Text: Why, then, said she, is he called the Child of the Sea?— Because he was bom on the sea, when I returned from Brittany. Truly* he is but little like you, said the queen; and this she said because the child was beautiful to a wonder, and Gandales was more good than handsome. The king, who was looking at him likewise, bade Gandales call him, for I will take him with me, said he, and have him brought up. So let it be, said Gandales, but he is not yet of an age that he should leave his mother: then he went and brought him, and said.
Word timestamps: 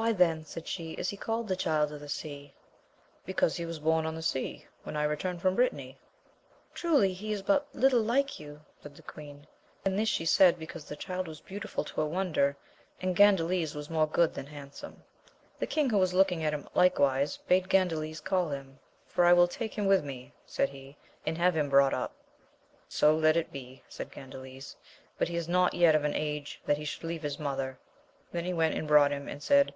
Why, 0.00 0.12
then, 0.14 0.46
said 0.46 0.66
she, 0.66 0.92
is 0.92 1.10
he 1.10 1.18
called 1.18 1.48
the 1.48 1.54
Child 1.54 1.92
of 1.92 2.00
the 2.00 2.08
Sea?— 2.08 2.54
Because 3.26 3.56
he 3.56 3.66
was 3.66 3.78
bom 3.78 4.06
on 4.06 4.14
the 4.14 4.22
sea, 4.22 4.64
when 4.84 4.96
I 4.96 5.02
returned 5.04 5.42
from 5.42 5.54
Brittany. 5.54 5.98
Truly* 6.72 7.12
he 7.12 7.30
is 7.30 7.42
but 7.42 7.66
little 7.74 8.00
like 8.00 8.40
you, 8.40 8.62
said 8.82 8.94
the 8.96 9.02
queen; 9.02 9.46
and 9.84 9.98
this 9.98 10.08
she 10.08 10.24
said 10.24 10.58
because 10.58 10.86
the 10.86 10.96
child 10.96 11.28
was 11.28 11.42
beautiful 11.42 11.84
to 11.84 12.00
a 12.00 12.06
wonder, 12.06 12.56
and 13.02 13.14
Gandales 13.14 13.74
was 13.74 13.90
more 13.90 14.06
good 14.06 14.32
than 14.32 14.46
handsome. 14.46 15.02
The 15.58 15.66
king, 15.66 15.90
who 15.90 15.98
was 15.98 16.14
looking 16.14 16.42
at 16.42 16.54
him 16.54 16.70
likewise, 16.74 17.36
bade 17.46 17.68
Gandales 17.68 18.24
call 18.24 18.48
him, 18.48 18.78
for 19.06 19.26
I 19.26 19.34
will 19.34 19.46
take 19.46 19.74
him 19.74 19.84
with 19.84 20.02
me, 20.02 20.32
said 20.46 20.70
he, 20.70 20.96
and 21.26 21.36
have 21.36 21.54
him 21.54 21.68
brought 21.68 21.92
up. 21.92 22.14
So 22.88 23.14
let 23.14 23.36
it 23.36 23.52
be, 23.52 23.82
said 23.90 24.10
Gandales, 24.10 24.74
but 25.18 25.28
he 25.28 25.36
is 25.36 25.48
not 25.48 25.74
yet 25.74 25.94
of 25.94 26.04
an 26.04 26.14
age 26.14 26.62
that 26.64 26.78
he 26.78 26.86
should 26.86 27.04
leave 27.04 27.22
his 27.22 27.38
mother: 27.38 27.78
then 28.34 28.46
he 28.46 28.52
went 28.54 28.74
and 28.74 28.88
brought 28.88 29.10
him, 29.12 29.28
and 29.28 29.42
said. 29.42 29.74